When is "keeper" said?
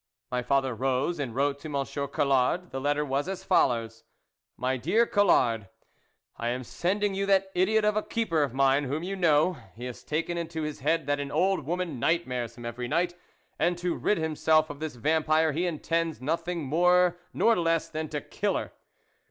8.01-8.41